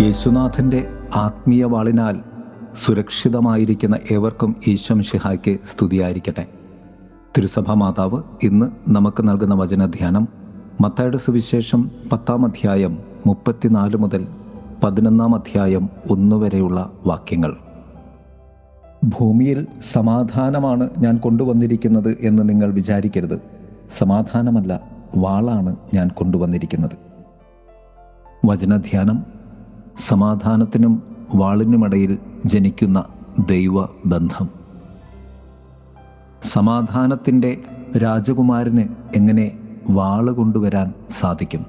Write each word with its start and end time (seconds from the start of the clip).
യേശുനാഥന്റെ 0.00 0.88
ആത്മീയ 1.16 1.64
വാളിനാൽ 1.64 2.20
സുരക്ഷിതമായിരിക്കുന്ന 2.74 3.98
ഏവർക്കും 4.12 4.56
ഈശ്വം 4.66 5.02
ഷിഹായ്ക്ക് 5.02 5.58
സ്തുതിയായിരിക്കട്ടെ. 5.64 6.46
തിരുസഭ 7.36 7.72
മാതാവ് 7.72 8.22
ഇന്ന് 8.42 8.66
നമുക്ക് 8.88 9.28
നൽകുന്ന 9.28 9.54
വചനധ്യാനം 9.54 10.28
മത്തായുടെ 10.80 11.16
സുവിശേഷം 11.16 11.90
പത്താം 12.12 12.46
അധ്യായം 12.46 12.98
മുപ്പത്തിനാല് 13.26 13.96
മുതൽ 13.96 14.26
പതിനൊന്നാം 14.84 15.34
അധ്യായം 15.34 15.90
ഒന്ന് 16.10 16.36
വരെയുള്ള 16.36 16.92
വാക്യങ്ങൾ. 17.06 17.56
ഭൂമിയിൽ 19.04 19.66
സമാധാനമാണ് 19.80 20.90
ഞാൻ 20.98 21.18
കൊണ്ടുവന്നിരിക്കുന്നത് 21.18 22.16
എന്ന് 22.20 22.48
നിങ്ങൾ 22.48 22.72
വിചാരിക്കരുത്. 22.72 23.42
സമാധാനമല്ല 23.90 24.80
വാളാണ് 25.16 25.76
ഞാൻ 25.94 26.08
കൊണ്ടുവന്നിരിക്കുന്നത്. 26.08 26.98
വചനധ്യാനം 28.46 29.37
സമാധാനത്തിനും 29.98 31.02
വാളിനുമിടയിൽ 31.34 32.18
ജനിക്കുന്ന 32.44 33.04
ദൈവ 33.48 33.84
ബന്ധം 34.06 34.48
സമാധാനത്തിന്റെ 36.42 37.60
രാജകുമാരന് 37.98 38.88
എങ്ങനെ 39.16 39.58
വാൾ 39.90 40.30
കൊണ്ടുവരാൻ 40.30 40.92
സാധിക്കും? 41.10 41.66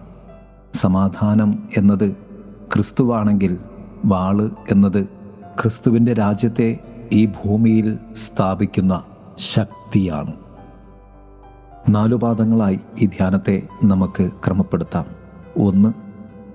സമാധാനം 0.74 1.64
എന്നത് 1.78 2.12
ക്രിസ്തുവാണെങ്കിൽ 2.74 3.58
വാൾ 4.06 4.52
എന്നത് 4.72 5.06
ക്രിസ്തുവിന്റെ 5.62 6.14
രാജ്യത്തെ 6.14 6.78
ഈ 7.12 7.26
ഭൂമിയിൽ 7.26 7.98
സ്ഥാപിക്കുന്ന 8.16 9.04
ശക്തിയാണ്. 9.38 10.34
നാലു 11.90 12.16
പാദങ്ങളായി 12.16 12.80
ഈ 13.02 13.06
ധ്യാനത്തെ 13.06 13.62
നമുക്ക് 13.84 14.30
ക്രമപ്പെടുത്താം. 14.46 15.06
ഒന്ന് 15.58 15.94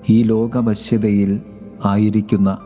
ഈ 0.08 0.22
ലോകവശ്യതയിൽ 0.22 1.40
ആയിരിക്കുന്ന 1.84 2.58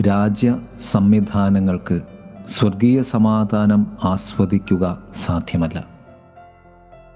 രാജ്യ 0.00 0.58
സംവിധാനങ്ങൾക്ക് 0.80 2.00
സ്വർഗീയ 2.46 3.02
സമാധാനം 3.02 3.86
ആസ്വദിക്കുക 4.04 4.98
സാധ്യമല്ല. 5.14 5.84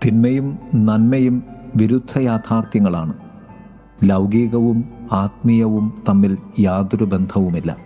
തിന്മയും 0.07 0.59
നന്മയും 0.75 1.43
വിരുദ്ധ 1.77 2.19
യാഥാർത്ഥ്യങ്ങളാണ്. 2.19 3.13
ലൗകികവും 4.05 4.85
ആത്മീയവും 5.13 6.03
തമ്മിൽ 6.09 6.39
യാതൊരു 6.61 7.05
ബന്ധവുമില്ല. 7.05 7.77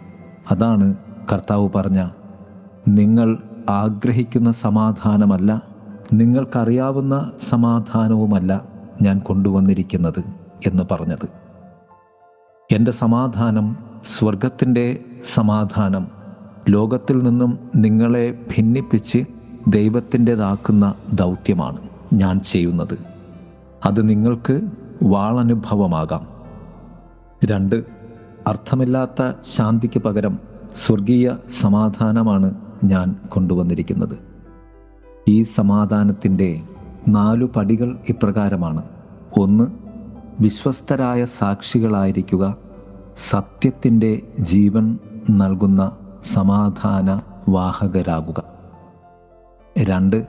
അതാണ് 0.50 0.94
കർത്താവ് 1.32 1.68
പറഞ്ഞ 1.74 2.08
നിങ്ങൾ 2.88 3.38
ആഗ്രഹിക്കുന്ന 3.70 4.52
സമാധാനമല്ല 4.52 5.62
നിങ്ങൾക്കറിയാവുന്ന 6.12 7.30
സമാധാനവുമല്ല 7.48 8.64
ഞാൻ 9.02 9.18
കൊണ്ടുവന്നിരിക്കുന്നത് 9.18 10.24
എന്ന് 10.66 10.82
പറഞ്ഞത്. 10.90 11.43
എന്റെ 12.74 12.90
സമാധാനം 12.90 13.76
സ്വർഗത്തിന്റെ 14.04 15.04
സമാധാനം. 15.24 16.08
ലോകത്തിൽ 16.68 17.18
നിന്നും 17.18 17.58
നിങ്ങളെ 17.74 18.38
ഭിന്നിപ്പിച്ച് 18.56 19.24
ദൈവത്തിന്റെതാക്കുന്ന 19.68 20.94
ദൗത്യമാണ് 21.12 21.76
ഞാൻ 22.12 22.40
ചെയ്യുന്നത്. 22.40 22.98
അത് 23.84 24.08
നിങ്ങൾക്ക് 24.08 24.60
വാളനുഭവമാകാം. 25.02 26.26
രണ്ട് 27.44 27.84
അർത്ഥമില്ലാത്ത 28.46 29.32
ശാന്തിക്ക് 29.42 29.98
പകരം 30.00 30.38
സ്വർഗീയ 30.74 31.32
സമാധാനമാണ് 31.60 32.54
ഞാൻ 32.84 33.16
കൊണ്ടുവന്നിരിക്കുന്നത്. 33.28 34.18
ഈ 35.28 35.42
സമാധാനത്തിന്റെ 35.42 36.62
നാലു 37.08 37.50
പടികൾ 37.56 37.98
ഇപ്രകാരമാണ്. 38.08 38.82
ഒന്ന് 39.38 39.64
വിശ്വസ്തരായ 40.40 41.24
സാക്ഷികളായിരിക്കുക. 41.24 42.63
സത്യത്തിന്റെ 43.16 44.22
ജീവൻ 44.40 44.98
നൽകുന്ന 45.30 45.96
സമാധാന 46.22 47.20
വാഹകരാകുക. 47.48 48.42
രണ്ട് 49.78 50.26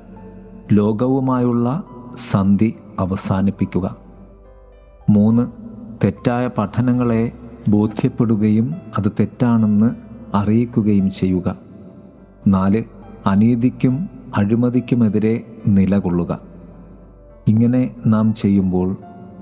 ലോകവുമായുള്ള 0.74 1.84
സന്ധി 2.16 2.76
അവസാനിപ്പിക്കുക. 3.00 3.96
മൂന്ന് 5.09 5.48
തെറ്റായ 6.04 6.48
പഠനങ്ങളെ 6.48 7.32
ബോധ്യപ്പെടുകയും 7.70 8.76
അത് 8.98 9.12
തെറ്റാണെന്ന് 9.12 9.92
അറിയിക്കുകയും 10.34 11.12
ചെയ്യുക. 11.12 11.56
നാല് 12.48 12.84
അനീതിക്കും 13.26 14.09
അഴിമതിക്കുമെതിരെ 14.38 15.62
നിലകൊള്ളുക. 15.68 16.40
ഇങ്ങനെ 17.48 17.96
നാം 18.06 18.34
ചെയ്യുമ്പോൾ 18.34 18.98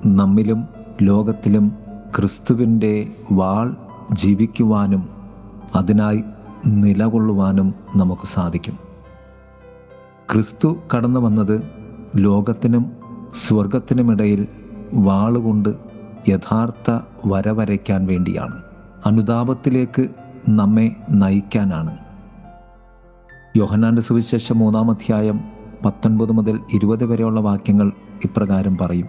നമ്മിലും 0.05 0.67
ലോകത്തിലും 1.01 1.82
ക്രിസ്തുവിന്റെ 2.17 3.11
വാൾ 3.31 3.75
ജീവിക്കുവാനും 4.13 5.09
അതിനായി 5.75 6.23
നിലകൊള്ളുവാനും 6.67 7.73
നമുക്ക് 7.95 8.25
സാധിക്കും. 8.25 8.77
ക്രിസ്തു 10.33 10.77
കടന്നു 10.95 11.19
വന്നത് 11.19 11.71
ലോകത്തിനും 12.15 12.91
സ്വർഗത്തിനുമിടയിൽ 13.33 14.47
വാളുകൊണ്ട് 14.93 15.75
യഥാർത്ഥ 16.29 16.99
വരവരയ്ക്കാൻ 17.25 18.05
വേണ്ടിയാണ്. 18.05 18.61
അനുതാപത്തിലേക്ക് 19.05 20.07
നമ്മെ 20.49 20.95
നയിക്കാനാണ്. 21.09 21.97
യോഹനാന്റെ 23.57 24.01
സുവിശേഷം 24.01 24.59
മൂന്നാം 24.59 24.91
അധ്യായം 24.91 25.39
പത്തൊൻപത് 25.85 26.31
മുതൽ 26.31 26.59
ഇരുപത് 26.73 27.05
വരെയുള്ള 27.05 27.39
വാക്യങ്ങൾ 27.39 27.91
ഇപ്രകാരം 28.25 28.77
പറയും. 28.77 29.07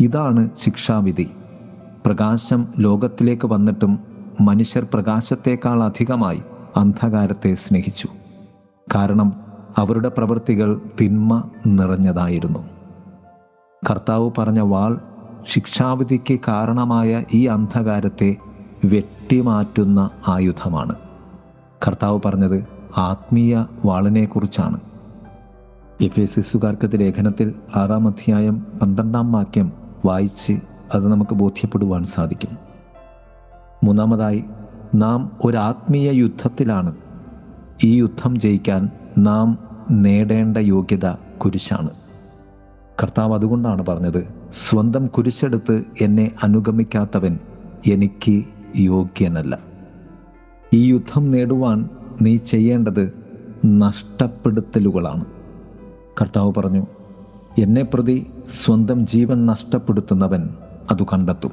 ഇതാണ് 0.00 0.50
ശിക്ഷാവിധി. 0.56 1.30
പ്രകാശം 2.06 2.68
ലോകത്തിലേക്ക് 2.78 3.46
വന്നിട്ടും 3.46 3.98
മനുഷ്യർ 4.40 4.86
പ്രകാശത്തേക്കാൾ 4.94 5.84
അധികമായി 5.84 6.42
അന്ധകാരത്തെ 6.76 7.54
സ്നേഹിച്ചു. 7.54 8.08
കാരണം 8.94 9.32
അവരുടെ 9.78 10.08
പ്രവൃത്തികൾ 10.08 10.80
തിന്മ 11.00 11.50
നിറഞ്ഞതായിരുന്നു. 11.66 12.58
കർത്താവ് 13.90 14.30
പറഞ്ഞ 14.38 14.60
വാൾ 14.60 15.00
ശിക്ഷാവിധിക്ക് 15.46 16.38
കാരണമായ 16.48 17.24
ഈ 17.34 17.46
അന്ധകാരത്തെ 17.46 18.36
വെട്ടിമാറ്റുന്ന 18.84 20.10
ആയുധമാണ്. 20.28 20.94
കർത്താവ് 21.86 22.20
പറഞ്ഞത് 22.24 22.66
ആത്മീയ 22.96 23.64
വാളിനെക്കുറിച്ചാണ്. 23.84 24.80
എഫ് 26.00 26.20
എസ് 26.20 26.40
ലേഖനത്തിൽ 26.96 27.54
ആറാം 27.76 28.06
അധ്യായം 28.06 28.66
പന്ത്രണ്ടാം 28.82 29.32
വാക്യം 29.32 29.72
വായിച്ച് 30.04 30.75
അത് 30.94 31.08
നമുക്ക് 31.08 31.34
ബോധ്യപ്പെടുവാൻ 31.34 32.04
സാധിക്കും. 32.04 32.58
മൂന്നാമതായി 33.84 34.44
നാം 34.94 35.36
ഒരു 35.44 35.56
ആത്മീയ 35.56 36.10
യുദ്ധത്തിലാണ്. 36.10 36.96
ഈ 37.84 37.96
യുദ്ധം 37.96 38.40
ജയിക്കാൻ 38.40 38.88
നാം 39.18 39.58
നേടേണ്ട 39.90 40.56
യോഗ്യത 40.56 41.10
കുരിശാണ്. 41.38 41.90
കർത്താവ് 43.02 43.34
അതുകൊണ്ടാണ് 43.34 43.86
പറഞ്ഞത് 43.86 44.34
സ്വന്തം 44.52 45.06
കുരിശെടുത്ത് 45.06 45.84
എന്നെ 46.00 46.32
അനുഗമിക്കാത്തവൻ 46.42 47.38
എനിക്ക് 47.86 48.44
യോഗ്യനല്ല. 48.76 49.58
ഈ 50.74 50.92
യുദ്ധം 50.92 51.30
നേടുവാൻ 51.30 51.88
നീ 52.22 52.36
ചെയ്യേണ്ടത് 52.36 53.12
നഷ്ടപ്പെടുത്തലുകളാണ്. 53.66 55.24
കർത്താവ് 56.20 56.52
പറഞ്ഞു 56.56 56.86
എന്നെ 57.58 57.82
പ്രതി 57.82 58.26
സ്വന്തം 58.50 59.06
ജീവൻ 59.06 59.46
നഷ്ടപ്പെടുത്തുന്നവൻ 59.46 60.48
അത് 60.90 61.02
കണ്ടെത്തും. 61.02 61.50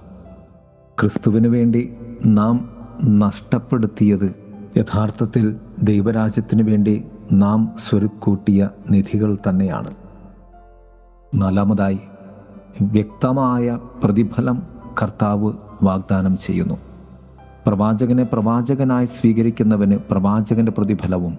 ക്രിസ്തുവിന് 0.99 1.47
വേണ്ടി 1.47 1.93
നാം 2.25 2.69
നഷ്ടപ്പെടുത്തിയത് 3.03 4.35
യഥാർത്ഥത്തിൽ 4.77 5.55
ദൈവരാജ്യത്തിന് 5.83 6.63
വേണ്ടി 6.63 7.03
നാം 7.31 7.71
സ്വരുക്കൂട്ടിയ 7.77 8.69
നിധികൾ 8.91 9.37
തന്നെയാണ്. 9.49 9.91
നാലാമതായി 11.35 11.99
വ്യക്തമായ 12.81 13.79
പ്രതിഫലം 14.03 14.63
കർത്താവ് 15.01 15.53
വാഗ്ദാനം 15.83 16.37
ചെയ്യുന്നു. 16.37 16.77
പ്രവാചകനെ 17.67 18.23
പ്രവാചകനായി 18.23 19.05
സ്വീകരിക്കുന്നവന് 19.05 19.97
പ്രവാചകന്റെ 20.11 20.71
പ്രതിഫലവും 20.71 21.37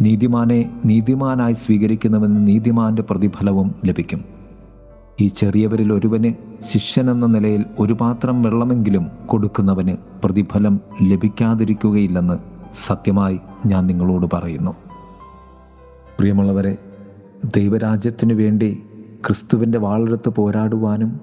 നീതിമാനെ 0.00 0.80
നീതിമാനായി 0.84 1.52
സ്വീകരിക്കുന്നവന് 1.52 2.46
നീതിമാന്റെ 2.46 3.02
പ്രതിഫലവും 3.02 3.74
ലഭിക്കും. 3.84 4.24
ഈ 5.20 5.26
ചെറിയവരിൽ 5.26 5.92
ഒരുവന് 5.92 6.51
ശിഷ്യൻ 6.62 7.10
എന്ന 7.10 7.26
നിലയിൽ 7.26 7.64
ഒരു 7.78 7.92
പാത്രം 7.92 8.42
വെള്ളമെങ്കിലും 8.42 9.10
കൊടുക്കുന്നവന് 9.26 9.96
പ്രതിഫലം 10.24 10.80
ലഭിക്കാതിരിക്കുകയില്ലെന്ന് 11.02 12.38
സത്യമായി 12.72 13.40
ഞാൻ 13.66 13.86
നിങ്ങളോട് 13.86 14.26
പറയുന്നു. 14.32 14.70
പ്രിയമുള്ളവരെ 16.18 16.76
ദൈവരാജ്യത്തിനു 17.56 18.34
വേണ്ടി 18.34 18.82
ക്രിസ്തുവിന്റെ 19.26 19.78
വാളെടുത്ത് 19.78 20.28
പോരാടുവാനും 20.28 21.20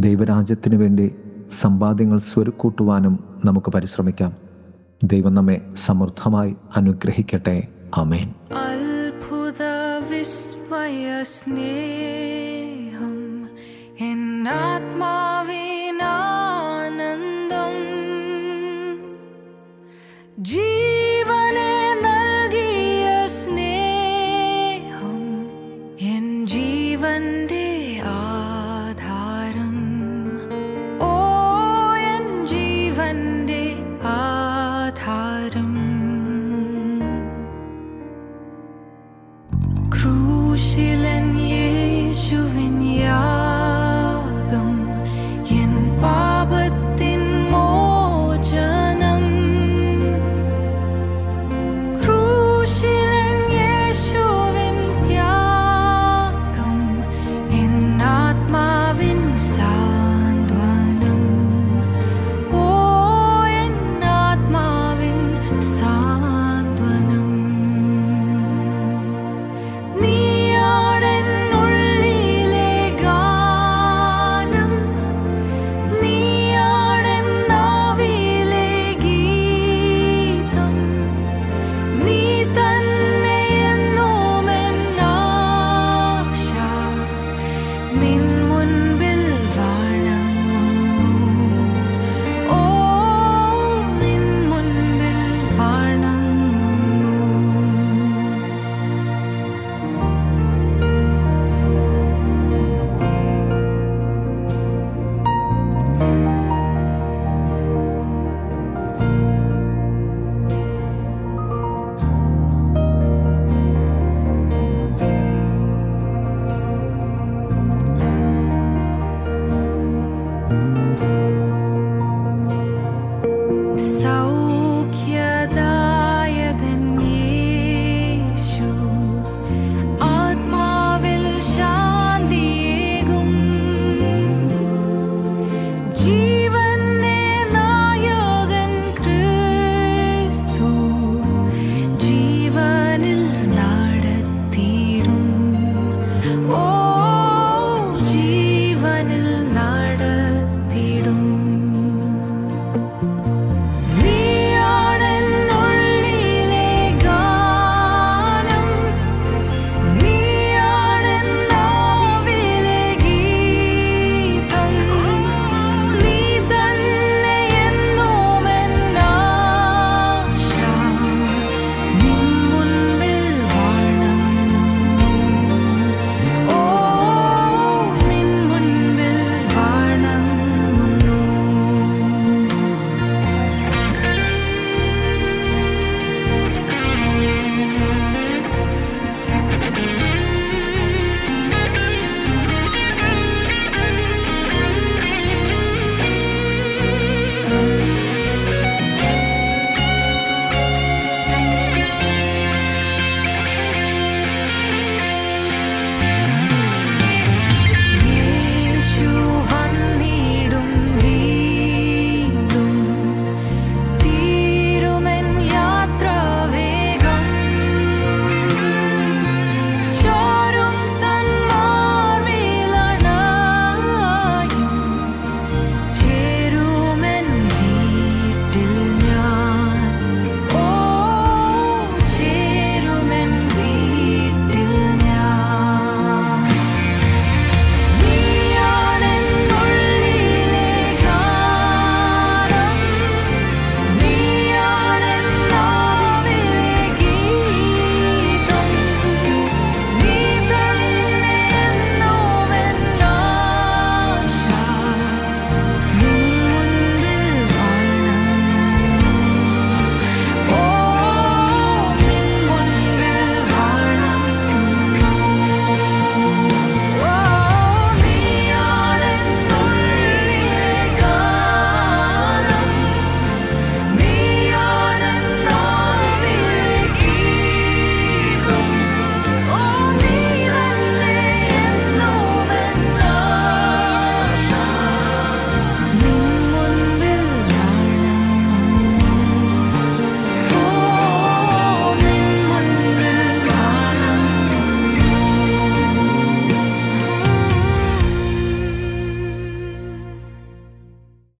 ദൈവരാജ്യത്തിനു 0.00 0.76
വേണ്ടി 0.76 1.14
സമ്പാദ്യങ്ങൾ 1.50 2.18
സ്വരുക്കൂട്ടുവാനും 2.18 3.24
നമുക്ക് 3.44 3.70
പരിശ്രമിക്കാം. 3.70 4.32
ദൈവം 5.04 5.34
നമ്മെ 5.34 5.70
സമൃദ്ധമായി 5.74 6.56
അനുഗ്രഹിക്കട്ടെ. 6.76 7.68
അമേൻ 7.96 8.28
അത്ഭുത 8.50 9.62
വിസ്മയ 10.10 11.22
സ്നേഹം 11.22 13.16
അനാത്മാവിന 14.42 16.02
ആനന്ദം 16.34 17.74
ജീവനെ 20.50 21.72
നൽകിയ 22.04 23.04
സ്നേഹം 23.36 25.20
എൻ 26.12 26.24
ജീവന്റെ 26.54 27.59